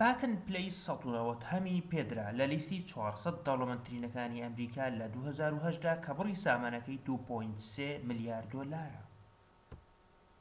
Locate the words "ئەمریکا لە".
4.44-5.06